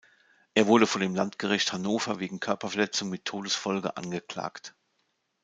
Er 0.55 0.65
wurde 0.65 0.87
vor 0.87 0.99
dem 0.99 1.13
Landgericht 1.13 1.73
Hannover 1.73 2.19
wegen 2.19 2.39
Körperverletzung 2.39 3.09
mit 3.11 3.23
Todesfolge 3.23 3.97
angeklagt. 3.97 4.73